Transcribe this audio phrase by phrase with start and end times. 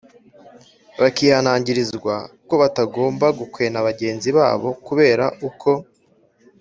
[0.99, 2.15] bakihanangirizwa
[2.47, 5.71] ko batagomba gukwena bagenzi babo kubera uko